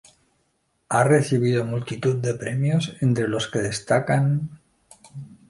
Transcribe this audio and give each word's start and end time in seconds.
Ha 0.89 1.03
recibido 1.03 1.63
multitud 1.63 2.15
de 2.15 2.33
premios, 2.33 2.97
entre 3.01 3.27
los 3.27 3.47
que 3.47 3.59
destacan:. 3.59 4.59